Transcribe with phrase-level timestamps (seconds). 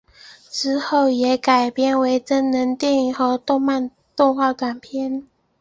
[0.49, 5.27] 之后也改编为真人电影和动画短片。